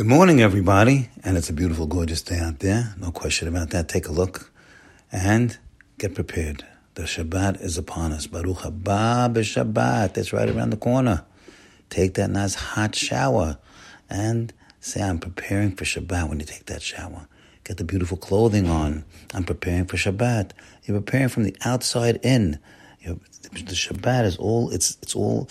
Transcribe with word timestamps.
Good 0.00 0.06
morning, 0.06 0.40
everybody. 0.40 1.10
And 1.22 1.36
it's 1.36 1.50
a 1.50 1.52
beautiful, 1.52 1.86
gorgeous 1.86 2.22
day 2.22 2.38
out 2.38 2.60
there. 2.60 2.94
No 2.98 3.10
question 3.10 3.46
about 3.48 3.68
that. 3.68 3.86
Take 3.86 4.08
a 4.08 4.12
look 4.12 4.50
and 5.12 5.58
get 5.98 6.14
prepared. 6.14 6.64
The 6.94 7.02
Shabbat 7.02 7.60
is 7.60 7.76
upon 7.76 8.12
us. 8.12 8.26
Baruch 8.26 8.60
haba 8.60 9.30
b'Shabbat. 9.30 10.14
That's 10.14 10.32
right 10.32 10.48
around 10.48 10.70
the 10.70 10.78
corner. 10.78 11.26
Take 11.90 12.14
that 12.14 12.30
nice 12.30 12.54
hot 12.54 12.94
shower 12.94 13.58
and 14.08 14.54
say, 14.80 15.02
I'm 15.02 15.18
preparing 15.18 15.76
for 15.76 15.84
Shabbat 15.84 16.30
when 16.30 16.40
you 16.40 16.46
take 16.46 16.64
that 16.64 16.80
shower. 16.80 17.28
Get 17.64 17.76
the 17.76 17.84
beautiful 17.84 18.16
clothing 18.16 18.70
on. 18.70 19.04
I'm 19.34 19.44
preparing 19.44 19.84
for 19.84 19.98
Shabbat. 19.98 20.52
You're 20.84 20.98
preparing 21.02 21.28
from 21.28 21.42
the 21.42 21.54
outside 21.62 22.20
in. 22.22 22.58
You 23.02 23.10
know, 23.10 23.20
the 23.42 23.74
Shabbat 23.74 24.24
is 24.24 24.38
all 24.38 24.70
it's 24.70 24.96
it's 25.02 25.14
all 25.14 25.50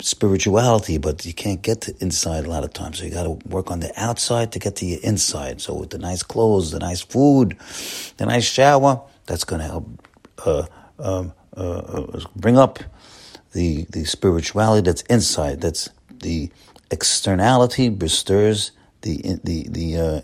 spirituality, 0.00 0.98
but 0.98 1.24
you 1.26 1.32
can't 1.32 1.62
get 1.62 1.82
to 1.82 1.94
inside 2.00 2.46
a 2.46 2.50
lot 2.50 2.64
of 2.64 2.72
times. 2.72 2.98
So 2.98 3.04
you 3.04 3.10
got 3.10 3.24
to 3.24 3.38
work 3.48 3.70
on 3.70 3.80
the 3.80 3.92
outside 4.00 4.52
to 4.52 4.58
get 4.58 4.76
to 4.76 4.86
your 4.86 5.00
inside. 5.02 5.60
So 5.60 5.74
with 5.74 5.90
the 5.90 5.98
nice 5.98 6.22
clothes, 6.22 6.70
the 6.70 6.78
nice 6.78 7.00
food, 7.00 7.56
the 8.16 8.26
nice 8.26 8.44
shower, 8.44 9.02
that's 9.26 9.44
going 9.44 9.60
to 9.60 9.66
help 9.66 10.06
uh, 10.44 10.66
um, 10.98 11.32
uh, 11.56 11.60
uh, 11.60 12.20
bring 12.36 12.58
up 12.58 12.78
the 13.52 13.84
the 13.90 14.04
spirituality 14.04 14.84
that's 14.84 15.02
inside. 15.02 15.60
That's 15.60 15.88
the 16.20 16.50
externality 16.90 17.90
bestirs 17.90 18.72
the 19.02 19.38
the 19.44 19.68
the 19.68 19.96
uh, 19.96 20.20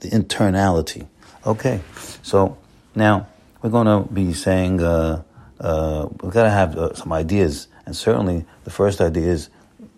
the 0.00 0.08
internality. 0.10 1.06
Okay, 1.46 1.80
so 2.22 2.56
now 2.94 3.28
we're 3.62 3.70
going 3.70 3.86
to 3.86 4.12
be 4.12 4.32
saying. 4.32 4.82
Uh, 4.82 5.22
uh, 5.60 6.08
we've 6.22 6.32
got 6.32 6.44
to 6.44 6.50
have 6.50 6.96
some 6.96 7.12
ideas, 7.12 7.66
and 7.88 7.96
certainly 7.96 8.44
the 8.64 8.70
first 8.70 9.00
idea 9.00 9.28
is 9.28 9.48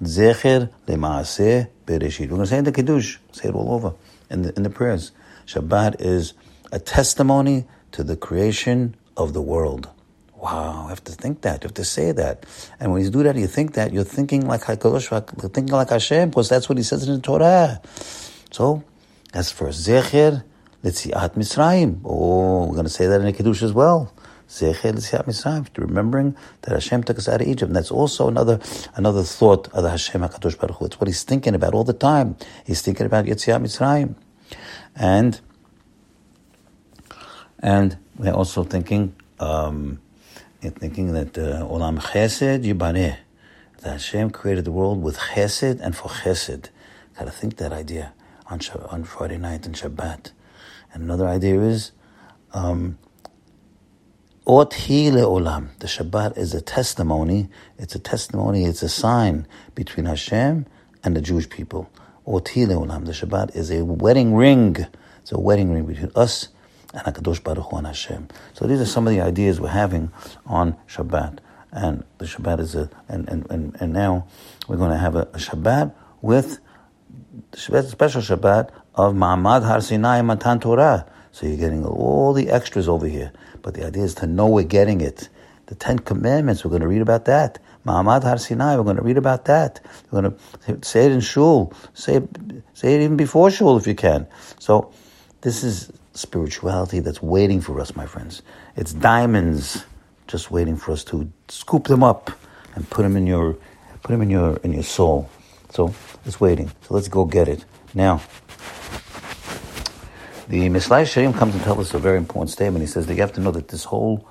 Zecher 0.00 0.70
leMaaseh 0.86 1.68
Bereshit. 1.86 2.20
We're 2.20 2.26
going 2.28 2.40
to 2.42 2.46
say 2.46 2.58
in 2.58 2.62
the 2.62 2.70
Kiddush, 2.70 3.18
say 3.32 3.48
it 3.48 3.54
all 3.56 3.74
over 3.74 3.94
in 4.30 4.42
the, 4.42 4.54
in 4.54 4.62
the 4.62 4.70
prayers. 4.70 5.10
Shabbat 5.44 5.96
is 5.98 6.34
a 6.70 6.78
testimony 6.78 7.66
to 7.90 8.04
the 8.04 8.16
creation 8.16 8.94
of 9.16 9.32
the 9.32 9.42
world. 9.42 9.88
Wow, 10.36 10.84
you 10.84 10.88
have 10.90 11.02
to 11.02 11.10
think 11.10 11.40
that. 11.40 11.64
You 11.64 11.66
have 11.66 11.74
to 11.74 11.84
say 11.84 12.12
that. 12.12 12.46
And 12.78 12.92
when 12.92 13.02
you 13.02 13.10
do 13.10 13.24
that, 13.24 13.34
you 13.34 13.48
think 13.48 13.72
that, 13.72 13.92
you're 13.92 14.04
thinking 14.04 14.46
like 14.46 14.60
HaKadosh, 14.60 15.10
you're 15.10 15.50
thinking 15.50 15.74
like 15.74 15.90
Hashem, 15.90 16.30
because 16.30 16.48
that's 16.48 16.68
what 16.68 16.78
he 16.78 16.84
says 16.84 17.08
in 17.08 17.16
the 17.16 17.20
Torah. 17.20 17.82
So, 18.52 18.84
that's 19.32 19.50
first. 19.50 19.84
Zecher 19.84 20.44
Letziat 20.84 21.34
Mitzrayim. 21.34 22.02
Oh, 22.04 22.66
we're 22.66 22.74
going 22.74 22.84
to 22.84 22.88
say 22.88 23.08
that 23.08 23.18
in 23.18 23.26
the 23.26 23.32
Kiddush 23.32 23.64
as 23.64 23.72
well 23.72 24.12
remembering 25.76 26.36
that 26.62 26.72
Hashem 26.72 27.04
took 27.04 27.18
us 27.18 27.28
out 27.28 27.40
of 27.40 27.46
Egypt. 27.46 27.68
And 27.68 27.76
that's 27.76 27.90
also 27.90 28.28
another 28.28 28.60
another 28.94 29.22
thought 29.22 29.68
of 29.68 29.82
the 29.82 29.90
Hashem 29.90 30.20
HaKadosh 30.20 30.58
Baruch 30.58 30.76
Hu. 30.78 30.86
It's 30.86 31.00
what 31.00 31.08
he's 31.08 31.22
thinking 31.22 31.54
about 31.54 31.74
all 31.74 31.84
the 31.84 31.92
time. 31.92 32.36
He's 32.66 32.82
thinking 32.82 33.06
about 33.06 33.26
Yetziat 33.26 33.62
Mitzrayim. 33.62 34.14
And 34.96 35.40
and 37.60 37.98
we're 38.16 38.32
also 38.32 38.64
thinking 38.64 39.14
um, 39.38 40.00
thinking 40.60 41.12
that 41.12 41.38
uh, 41.38 41.66
Olam 41.66 41.98
Chesed 42.00 42.64
Yibaneh. 42.64 43.16
That 43.82 43.92
Hashem 43.92 44.30
created 44.30 44.66
the 44.66 44.72
world 44.72 45.02
with 45.02 45.16
Chesed 45.16 45.80
and 45.80 45.96
for 45.96 46.08
Chesed. 46.08 46.68
Got 47.18 47.24
to 47.24 47.30
think 47.30 47.56
that 47.56 47.72
idea 47.72 48.12
on 48.46 48.60
on 48.90 49.04
Friday 49.04 49.38
night 49.38 49.64
and 49.64 49.74
Shabbat. 49.74 50.32
And 50.92 51.02
another 51.04 51.26
idea 51.28 51.60
is 51.60 51.92
um, 52.52 52.98
Le'olam. 54.50 55.68
The 55.78 55.86
Shabbat 55.86 56.36
is 56.36 56.54
a 56.54 56.60
testimony. 56.60 57.48
It's 57.78 57.94
a 57.94 58.00
testimony. 58.00 58.64
It's 58.64 58.82
a 58.82 58.88
sign 58.88 59.46
between 59.76 60.06
Hashem 60.06 60.66
and 61.04 61.16
the 61.16 61.20
Jewish 61.20 61.48
people. 61.48 61.88
Le'olam. 62.26 63.06
The 63.06 63.12
Shabbat 63.12 63.54
is 63.54 63.70
a 63.70 63.84
wedding 63.84 64.34
ring. 64.34 64.86
It's 65.20 65.30
a 65.30 65.38
wedding 65.38 65.72
ring 65.72 65.84
between 65.86 66.10
us 66.16 66.48
and 66.92 67.02
Hakadosh 67.02 67.44
Baruch 67.44 67.70
Hu 67.70 67.76
and 67.76 67.86
Hashem. 67.86 68.26
So 68.54 68.66
these 68.66 68.80
are 68.80 68.86
some 68.86 69.06
of 69.06 69.12
the 69.12 69.20
ideas 69.20 69.60
we're 69.60 69.68
having 69.68 70.10
on 70.44 70.76
Shabbat. 70.88 71.38
And 71.70 72.02
the 72.18 72.24
Shabbat 72.24 72.58
is 72.58 72.74
a 72.74 72.90
and 73.08 73.28
and 73.28 73.46
and, 73.50 73.76
and 73.78 73.92
now 73.92 74.26
we're 74.66 74.78
going 74.78 74.90
to 74.90 74.98
have 74.98 75.14
a, 75.14 75.22
a 75.22 75.38
Shabbat 75.38 75.94
with 76.22 76.58
special 77.54 78.20
Shabbat 78.20 78.70
of 78.96 79.14
Ma'amad 79.14 79.62
Har 79.62 79.80
Sinai 79.80 80.22
Matan 80.22 80.58
Torah. 80.58 81.06
So 81.32 81.46
you're 81.46 81.56
getting 81.56 81.84
all 81.84 82.32
the 82.32 82.50
extras 82.50 82.88
over 82.88 83.06
here. 83.06 83.32
But 83.62 83.74
the 83.74 83.86
idea 83.86 84.04
is 84.04 84.14
to 84.16 84.26
know 84.26 84.48
we're 84.48 84.64
getting 84.64 85.00
it. 85.00 85.28
The 85.66 85.74
Ten 85.74 85.98
Commandments, 85.98 86.64
we're 86.64 86.70
going 86.70 86.82
to 86.82 86.88
read 86.88 87.02
about 87.02 87.26
that. 87.26 87.58
Ma'amad 87.86 88.24
Har 88.24 88.38
Sinai, 88.38 88.76
we're 88.76 88.84
going 88.84 88.96
to 88.96 89.02
read 89.02 89.16
about 89.16 89.44
that. 89.46 89.80
We're 90.10 90.22
going 90.22 90.36
to 90.66 90.84
say 90.86 91.06
it 91.06 91.12
in 91.12 91.20
shul. 91.20 91.72
Say 91.94 92.16
it, 92.16 92.28
say 92.74 92.94
it 92.94 93.02
even 93.02 93.16
before 93.16 93.50
shul 93.50 93.76
if 93.76 93.86
you 93.86 93.94
can. 93.94 94.26
So 94.58 94.92
this 95.40 95.62
is 95.62 95.92
spirituality 96.12 97.00
that's 97.00 97.22
waiting 97.22 97.60
for 97.60 97.80
us, 97.80 97.94
my 97.96 98.06
friends. 98.06 98.42
It's 98.76 98.92
diamonds 98.92 99.84
just 100.26 100.50
waiting 100.50 100.76
for 100.76 100.92
us 100.92 101.04
to 101.04 101.30
scoop 101.48 101.84
them 101.84 102.04
up 102.04 102.30
and 102.74 102.88
put 102.88 103.02
them 103.02 103.16
in 103.16 103.26
your 103.26 103.56
put 104.02 104.12
them 104.12 104.22
in 104.22 104.30
your 104.30 104.56
in 104.58 104.72
your 104.72 104.82
soul. 104.82 105.28
So 105.70 105.94
it's 106.24 106.40
waiting. 106.40 106.70
So 106.82 106.94
let's 106.94 107.08
go 107.08 107.24
get 107.24 107.48
it 107.48 107.64
now. 107.94 108.22
The 110.50 110.68
Mesilat 110.68 111.02
Yesharim 111.02 111.32
comes 111.38 111.54
and 111.54 111.62
tells 111.62 111.78
us 111.78 111.94
a 111.94 112.00
very 112.00 112.18
important 112.18 112.50
statement. 112.50 112.82
He 112.82 112.88
says 112.88 113.06
that 113.06 113.14
you 113.14 113.20
have 113.20 113.32
to 113.34 113.40
know 113.40 113.52
that 113.52 113.68
this 113.68 113.84
whole 113.84 114.28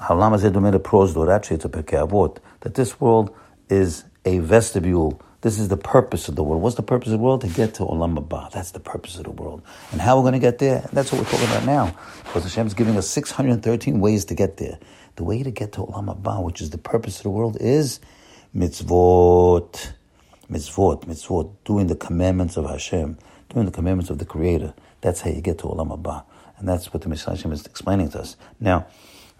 Halam 0.00 0.32
Prosdor, 0.78 1.30
actually 1.30 1.56
it's 1.56 1.66
a 1.66 2.40
that 2.60 2.74
this 2.74 2.98
world 2.98 3.36
is 3.68 4.04
a 4.24 4.38
vestibule. 4.38 5.20
This 5.42 5.58
is 5.58 5.68
the 5.68 5.76
purpose 5.76 6.26
of 6.30 6.36
the 6.36 6.42
world. 6.42 6.62
What's 6.62 6.76
the 6.76 6.82
purpose 6.82 7.08
of 7.08 7.12
the 7.12 7.18
world? 7.18 7.42
To 7.42 7.48
get 7.48 7.74
to 7.74 7.82
Olam 7.82 8.16
Haba. 8.18 8.50
That's 8.50 8.70
the 8.70 8.80
purpose 8.80 9.18
of 9.18 9.24
the 9.24 9.30
world. 9.30 9.60
And 9.92 10.00
how 10.00 10.16
we're 10.16 10.22
going 10.22 10.32
to 10.32 10.38
get 10.38 10.56
there? 10.56 10.88
That's 10.90 11.12
what 11.12 11.20
we're 11.20 11.30
talking 11.30 11.48
about 11.48 11.66
now. 11.66 11.94
Because 12.24 12.44
Hashem 12.44 12.66
is 12.66 12.72
giving 12.72 12.96
us 12.96 13.06
613 13.10 14.00
ways 14.00 14.24
to 14.24 14.34
get 14.34 14.56
there. 14.56 14.78
The 15.16 15.24
way 15.24 15.42
to 15.42 15.50
get 15.50 15.72
to 15.72 15.80
Olam 15.80 16.16
Haba, 16.16 16.42
which 16.42 16.62
is 16.62 16.70
the 16.70 16.78
purpose 16.78 17.18
of 17.18 17.24
the 17.24 17.30
world, 17.30 17.58
is 17.60 18.00
mitzvot. 18.56 19.92
Mitzvot, 20.50 21.04
mitzvot, 21.04 21.54
doing 21.66 21.88
the 21.88 21.94
commandments 21.94 22.56
of 22.56 22.64
Hashem, 22.64 23.18
doing 23.48 23.66
the 23.66 23.72
commandments 23.72 24.10
of 24.10 24.18
the 24.18 24.24
Creator. 24.24 24.74
That's 25.00 25.20
how 25.22 25.30
you 25.30 25.40
get 25.40 25.58
to 25.58 25.64
Olam 25.64 25.96
Haba. 25.96 26.24
And 26.58 26.68
that's 26.68 26.92
what 26.92 27.02
the 27.02 27.08
Messiah 27.08 27.34
is 27.34 27.66
explaining 27.66 28.10
to 28.10 28.20
us. 28.20 28.36
Now, 28.60 28.86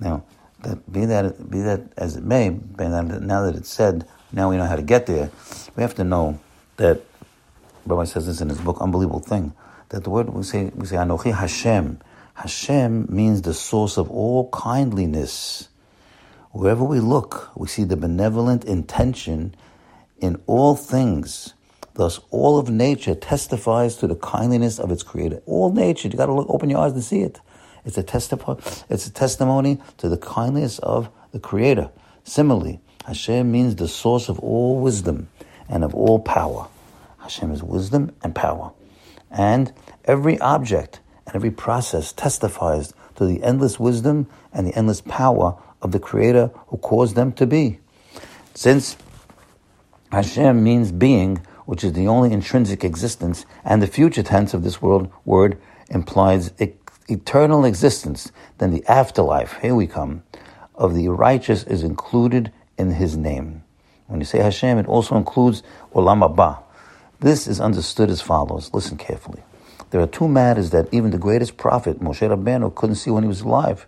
now, 0.00 0.24
that, 0.62 0.90
be 0.90 1.04
that 1.04 1.50
be 1.50 1.60
that 1.60 1.92
as 1.96 2.16
it 2.16 2.24
may, 2.24 2.50
now 2.50 3.42
that 3.42 3.54
it's 3.56 3.70
said, 3.70 4.06
now 4.32 4.50
we 4.50 4.56
know 4.56 4.66
how 4.66 4.76
to 4.76 4.82
get 4.82 5.06
there. 5.06 5.30
We 5.76 5.82
have 5.82 5.94
to 5.96 6.04
know 6.04 6.40
that 6.76 7.00
Rabbi 7.86 8.04
says 8.04 8.26
this 8.26 8.40
in 8.40 8.48
his 8.48 8.60
book, 8.60 8.78
unbelievable 8.80 9.20
thing. 9.20 9.52
That 9.90 10.04
the 10.04 10.10
word 10.10 10.30
we 10.30 10.42
say 10.42 10.70
we 10.74 10.86
say 10.86 10.96
Anochi 10.96 11.34
Hashem. 11.34 12.00
Hashem 12.34 13.06
means 13.08 13.42
the 13.42 13.54
source 13.54 13.96
of 13.96 14.10
all 14.10 14.48
kindliness. 14.50 15.68
Wherever 16.52 16.84
we 16.84 17.00
look, 17.00 17.50
we 17.56 17.66
see 17.66 17.84
the 17.84 17.96
benevolent 17.96 18.64
intention 18.64 19.54
in 20.20 20.40
all 20.46 20.76
things. 20.76 21.54
Thus, 21.98 22.20
all 22.30 22.60
of 22.60 22.70
nature 22.70 23.16
testifies 23.16 23.96
to 23.96 24.06
the 24.06 24.14
kindliness 24.14 24.78
of 24.78 24.92
its 24.92 25.02
creator. 25.02 25.42
All 25.46 25.72
nature, 25.72 26.06
you 26.06 26.16
got 26.16 26.26
to 26.26 26.32
look, 26.32 26.46
open 26.48 26.70
your 26.70 26.78
eyes 26.78 26.92
and 26.92 27.02
see 27.02 27.22
it. 27.22 27.40
It's 27.84 27.98
a. 27.98 28.04
It's 28.88 29.06
a 29.08 29.10
testimony 29.10 29.80
to 29.96 30.08
the 30.08 30.16
kindness 30.16 30.78
of 30.78 31.10
the 31.32 31.40
creator. 31.40 31.90
Similarly, 32.22 32.78
Hashem 33.04 33.50
means 33.50 33.74
the 33.74 33.88
source 33.88 34.28
of 34.28 34.38
all 34.38 34.78
wisdom 34.78 35.28
and 35.68 35.82
of 35.82 35.92
all 35.92 36.20
power. 36.20 36.68
Hashem 37.18 37.50
is 37.50 37.64
wisdom 37.64 38.12
and 38.22 38.32
power. 38.32 38.70
And 39.28 39.72
every 40.04 40.38
object 40.38 41.00
and 41.26 41.34
every 41.34 41.50
process 41.50 42.12
testifies 42.12 42.94
to 43.16 43.26
the 43.26 43.42
endless 43.42 43.80
wisdom 43.80 44.28
and 44.52 44.68
the 44.68 44.74
endless 44.76 45.00
power 45.00 45.60
of 45.82 45.90
the 45.90 45.98
Creator 45.98 46.52
who 46.68 46.76
caused 46.76 47.16
them 47.16 47.32
to 47.32 47.44
be. 47.44 47.80
Since 48.54 48.96
Hashem 50.12 50.62
means 50.62 50.92
being, 50.92 51.44
which 51.68 51.84
is 51.84 51.92
the 51.92 52.08
only 52.08 52.32
intrinsic 52.32 52.82
existence, 52.82 53.44
and 53.62 53.82
the 53.82 53.86
future 53.86 54.22
tense 54.22 54.54
of 54.54 54.64
this 54.64 54.80
world 54.80 55.12
word 55.26 55.58
implies 55.90 56.50
e- 56.58 56.72
eternal 57.08 57.66
existence, 57.66 58.32
then 58.56 58.70
the 58.70 58.82
afterlife, 58.86 59.58
here 59.60 59.74
we 59.74 59.86
come, 59.86 60.22
of 60.74 60.94
the 60.94 61.06
righteous 61.10 61.64
is 61.64 61.82
included 61.82 62.50
in 62.78 62.92
his 62.92 63.18
name. 63.18 63.62
When 64.06 64.18
you 64.18 64.24
say 64.24 64.38
Hashem, 64.38 64.78
it 64.78 64.86
also 64.86 65.14
includes 65.14 65.62
Olam 65.94 66.26
Haba. 66.26 66.62
This 67.20 67.46
is 67.46 67.60
understood 67.60 68.08
as 68.08 68.22
follows. 68.22 68.72
Listen 68.72 68.96
carefully. 68.96 69.42
There 69.90 70.00
are 70.00 70.06
two 70.06 70.26
matters 70.26 70.70
that 70.70 70.88
even 70.90 71.10
the 71.10 71.18
greatest 71.18 71.58
prophet, 71.58 72.00
Moshe 72.00 72.26
Rabbeinu, 72.26 72.74
couldn't 72.74 72.96
see 72.96 73.10
when 73.10 73.24
he 73.24 73.28
was 73.28 73.42
alive. 73.42 73.86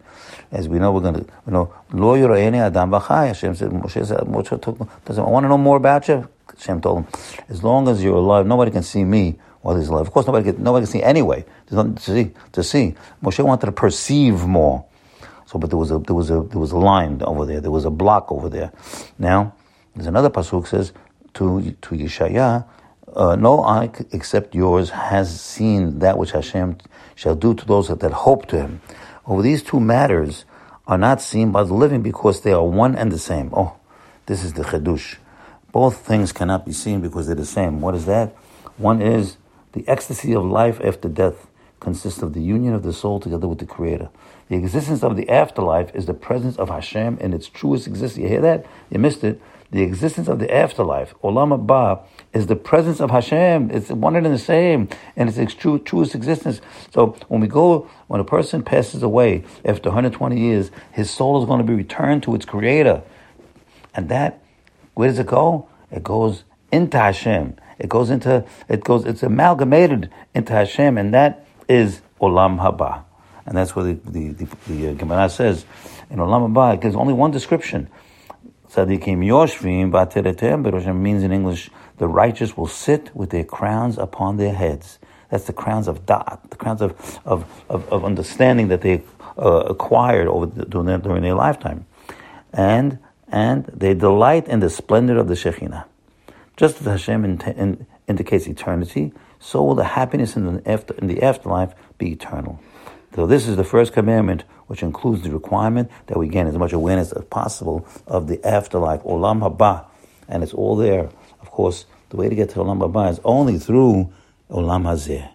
As 0.53 0.69
we 0.69 0.79
know, 0.79 0.93
we're 0.93 1.01
going 1.01 1.15
to, 1.15 1.27
you 1.47 1.53
know, 1.53 1.73
Lo 1.93 2.15
Adam 2.15 2.93
Hashem 2.93 3.55
said, 3.55 3.71
Moshe 3.71 4.07
said, 4.07 4.19
Moshe 4.19 5.19
I 5.19 5.31
want 5.31 5.45
to 5.45 5.49
know 5.49 5.57
more 5.57 5.79
about 5.79 6.07
you. 6.09 6.29
Hashem 6.57 6.81
told 6.81 6.99
him, 6.99 7.07
as 7.49 7.63
long 7.63 7.89
as 7.89 8.03
you're 8.03 8.17
alive, 8.17 8.47
nobody 8.47 8.71
can 8.71 8.83
see 8.83 9.05
me 9.05 9.39
while 9.63 9.77
he's 9.77 9.89
alive. 9.89 10.07
Of 10.07 10.13
course, 10.13 10.27
nobody 10.27 10.53
can, 10.53 10.63
nobody 10.63 10.87
can 10.87 10.93
see 10.93 11.03
anyway. 11.03 11.45
There's 11.67 11.77
nothing 11.77 11.95
to 11.95 12.03
see. 12.03 12.35
To 12.53 12.63
see. 12.63 12.95
Moshe 13.23 13.45
wanted 13.45 13.67
to 13.67 13.73
perceive 13.73 14.47
more. 14.47 14.85
So, 15.47 15.59
but 15.59 15.71
there 15.71 15.79
was 15.79 15.91
a 15.91 15.99
there 15.99 16.15
was 16.15 16.31
a 16.31 16.43
there 16.43 16.61
was 16.61 16.73
a 16.73 16.79
line 16.79 17.21
over 17.23 17.45
there. 17.45 17.61
There 17.61 17.71
was 17.71 17.85
a 17.85 17.91
block 17.91 18.31
over 18.31 18.49
there. 18.49 18.73
Now, 19.19 19.55
there's 19.95 20.07
another 20.07 20.31
pasuk 20.31 20.67
says 20.67 20.93
to 21.35 21.73
to 21.73 21.95
Yeshaya, 21.95 22.65
uh, 23.15 23.37
no 23.37 23.65
eye 23.65 23.91
except 24.13 24.55
yours 24.55 24.91
has 24.91 25.41
seen 25.41 25.99
that 25.99 26.19
which 26.19 26.31
Hashem 26.31 26.79
shall 27.17 27.35
do 27.35 27.55
to 27.55 27.67
those 27.67 27.89
that, 27.89 28.01
that 28.01 28.13
hope 28.13 28.47
to 28.47 28.61
Him. 28.61 28.81
Over 29.27 29.43
these 29.43 29.63
two 29.63 29.81
matters 29.81 30.45
are 30.87 30.99
not 30.99 31.21
seen 31.21 31.51
by 31.53 31.65
the 31.65 31.75
living 31.75 32.03
because 32.03 32.43
they 32.43 32.53
are 32.53 32.65
one 32.65 32.95
and 32.95 33.11
the 33.11 33.19
same. 33.19 33.51
Oh, 33.53 33.77
this 34.27 34.45
is 34.45 34.53
the 34.55 34.63
chedush. 34.63 35.17
Both 35.73 36.07
things 36.07 36.33
cannot 36.33 36.67
be 36.67 36.73
seen 36.73 37.01
because 37.01 37.27
they're 37.27 37.37
the 37.37 37.47
same. 37.47 37.81
What 37.81 37.95
is 37.95 38.07
that? 38.07 38.35
One 38.77 39.01
is 39.01 39.37
the 39.73 39.87
ecstasy 39.87 40.35
of 40.35 40.45
life 40.45 40.81
after 40.83 41.09
death 41.09 41.47
consists 41.79 42.23
of 42.23 42.35
the 42.35 42.43
union 42.43 42.75
of 42.75 42.83
the 42.83 42.93
soul 42.93 43.21
together 43.21 43.49
with 43.49 43.59
the 43.59 43.67
Creator. 43.67 44.11
The 44.49 44.57
existence 44.57 45.03
of 45.03 45.17
the 45.17 45.29
afterlife 45.31 45.95
is 45.95 46.07
the 46.07 46.15
presence 46.15 46.57
of 46.57 46.69
Hashem 46.69 47.19
in 47.19 47.33
its 47.33 47.49
truest 47.49 47.87
existence. 47.87 48.23
You 48.23 48.29
hear 48.29 48.41
that? 48.41 48.67
You 48.91 48.99
missed 48.99 49.25
it. 49.25 49.41
The 49.71 49.83
existence 49.83 50.27
of 50.27 50.41
the 50.41 50.53
afterlife, 50.53 51.15
Olam 51.23 51.57
Haba, 51.57 52.03
is 52.33 52.49
the 52.49 52.57
presence 52.57 53.01
of 53.01 53.13
Hashem. 53.13 53.71
It's 53.71 53.89
one 53.91 54.17
and 54.17 54.27
the 54.27 54.39
same, 54.39 54.89
and 55.15 55.29
it's 55.29 55.39
its 55.39 55.55
true, 55.55 55.79
truest 55.79 56.17
existence. 56.17 56.61
So 56.93 57.17
when 57.29 57.41
we 57.41 57.47
go, 57.47 57.89
when 58.09 58.21
a 58.21 58.25
person 58.25 58.65
passes 58.65 59.05
away 59.05 59.45
after 59.65 59.91
120 59.91 60.39
years, 60.41 60.73
his 60.91 61.09
soul 61.09 61.41
is 61.41 61.47
going 61.47 61.59
to 61.59 61.65
be 61.65 61.75
returned 61.75 62.25
to 62.25 62.35
its 62.35 62.45
Creator, 62.45 63.03
and 63.95 64.09
that, 64.09 64.40
where 65.01 65.09
does 65.09 65.19
it 65.19 65.27
go? 65.27 65.67
It 65.91 66.05
goes 66.05 66.45
into 66.71 66.99
Hashem. 66.99 67.57
It 67.79 67.89
goes 67.89 68.11
into, 68.11 68.45
it 68.69 68.85
goes, 68.85 69.07
it's 69.07 69.23
amalgamated 69.23 70.11
into 70.35 70.53
Hashem, 70.53 70.99
and 70.99 71.15
that 71.15 71.47
is 71.71 72.03
Olam 72.21 72.61
Haba. 72.61 73.05
And 73.47 73.57
that's 73.57 73.75
what 73.75 73.85
the, 73.85 73.95
the, 74.11 74.33
the, 74.33 74.57
the 74.69 74.89
uh, 74.91 74.93
Gemara 74.93 75.31
says. 75.31 75.65
In 76.11 76.19
Olam 76.19 76.53
Haba, 76.53 76.79
there's 76.79 76.95
only 76.95 77.15
one 77.15 77.31
description. 77.31 77.89
Tzadikim 78.71 79.25
Yoshvim 79.25 79.91
Bateretem 79.91 80.63
Beroshim 80.71 81.01
means 81.01 81.23
in 81.23 81.33
English, 81.33 81.71
the 81.97 82.07
righteous 82.07 82.55
will 82.55 82.67
sit 82.67 83.11
with 83.17 83.31
their 83.31 83.45
crowns 83.45 83.97
upon 83.97 84.37
their 84.37 84.53
heads. 84.53 84.99
That's 85.31 85.45
the 85.45 85.55
crowns 85.55 85.89
of 85.89 86.05
Da'at, 86.05 86.51
the 86.51 86.57
crowns 86.57 86.83
of, 86.83 87.21
of, 87.25 87.47
of, 87.71 87.91
of 87.91 88.05
understanding 88.05 88.69
that 88.69 88.83
they 88.83 89.03
uh, 89.39 89.65
acquired 89.67 90.29
over 90.29 90.45
the, 90.45 90.67
during, 90.67 90.89
their, 90.89 90.99
during 90.99 91.23
their 91.23 91.35
lifetime. 91.35 91.87
And, 92.53 92.99
and 93.31 93.65
they 93.67 93.95
delight 93.95 94.49
in 94.49 94.61
the 94.61 94.71
splendor 94.71 95.19
of 95.19 95.29
the 95.29 95.35
Shekhinah. 95.35 95.85
Just 96.57 96.81
as 96.81 96.87
Hashem 96.87 97.25
in, 97.25 97.41
in, 97.41 97.87
indicates 98.07 98.47
eternity, 98.47 99.13
so 99.39 99.63
will 99.63 99.75
the 99.75 99.85
happiness 99.85 100.37
in 100.37 100.57
the, 100.57 100.71
after, 100.71 100.95
in 100.95 101.07
the 101.07 101.23
afterlife 101.23 101.73
be 101.97 102.13
eternal. 102.13 102.61
So 103.15 103.27
this 103.27 103.49
is 103.49 103.57
the 103.57 103.65
first 103.65 103.93
commandment, 103.93 104.45
which 104.67 104.83
includes 104.83 105.23
the 105.23 105.31
requirement 105.31 105.91
that 106.07 106.19
we 106.19 106.29
gain 106.29 106.47
as 106.47 106.57
much 106.57 106.73
awareness 106.73 107.13
as 107.13 107.25
possible 107.25 107.87
of 108.07 108.29
the 108.29 108.45
afterlife, 108.47 109.03
Olam 109.03 109.41
Haba, 109.41 109.87
and 110.29 110.43
it's 110.43 110.55
all 110.55 110.77
there. 110.77 111.09
Of 111.41 111.51
course, 111.51 111.87
the 112.11 112.17
way 112.17 112.29
to 112.29 112.35
get 112.35 112.51
to 112.51 112.61
Olam 112.61 112.79
Haba 112.79 113.11
is 113.11 113.21
only 113.25 113.59
through 113.59 114.13
Olam 114.51 114.83
Hazeh. 114.83 115.29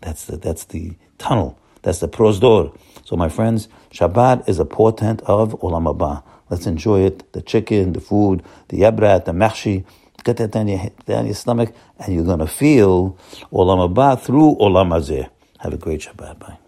That's 0.00 0.26
the, 0.26 0.36
that's 0.36 0.64
the 0.64 0.94
tunnel. 1.18 1.58
That's 1.82 2.00
the 2.00 2.08
prosdor. 2.08 2.78
So 3.04 3.16
my 3.16 3.28
friends, 3.28 3.68
Shabbat 3.92 4.48
is 4.48 4.58
a 4.58 4.64
portent 4.64 5.22
of 5.22 5.58
Olam 5.60 5.92
Haba. 5.92 6.22
Let's 6.50 6.66
enjoy 6.66 7.00
it. 7.02 7.32
The 7.32 7.42
chicken, 7.42 7.92
the 7.92 8.00
food, 8.00 8.42
the 8.68 8.80
yabrat, 8.80 9.24
the 9.24 9.32
machshi. 9.32 9.84
Get 10.24 10.38
that 10.38 10.50
down 10.50 10.68
your, 10.68 10.80
down 11.04 11.26
your 11.26 11.34
stomach, 11.34 11.72
and 11.98 12.14
you're 12.14 12.24
going 12.24 12.40
to 12.40 12.46
feel 12.48 13.16
Olam 13.52 13.92
Haba 13.92 14.20
through 14.20 14.56
Olam 14.56 14.88
Hazeh. 14.90 15.28
Have 15.60 15.74
a 15.74 15.76
great 15.76 16.00
Shabbat. 16.00 16.38
Bye. 16.38 16.65